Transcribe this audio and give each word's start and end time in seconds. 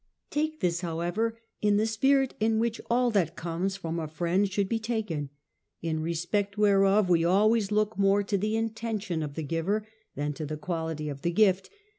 Take 0.31 0.61
this, 0.61 0.81
however, 0.81 1.37
in 1.61 1.77
the 1.77 1.85
spirit 1.85 2.33
in 2.39 2.57
which 2.57 2.81
all 2.89 3.11
that 3.11 3.35
comes 3.35 3.77
from 3.77 3.99
a 3.99 4.07
friend 4.07 4.51
should 4.51 4.67
be 4.67 4.79
taken, 4.79 5.29
in 5.79 5.99
respect 5.99 6.57
whereof 6.57 7.07
we 7.07 7.23
always 7.23 7.71
look 7.71 7.99
more 7.99 8.23
to 8.23 8.37
the 8.39 8.55
intention 8.57 9.21
of 9.21 9.35
the 9.35 9.43
giver 9.43 9.87
than 10.15 10.33
to 10.33 10.45
the 10.47 10.57
quality 10.57 11.07
of 11.07 11.21
the 11.21 11.29
gift. 11.29 11.69